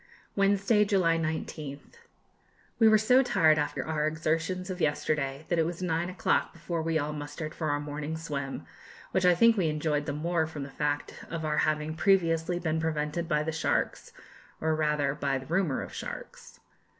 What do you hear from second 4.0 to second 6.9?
exertions of yesterday, that it was nine o'clock before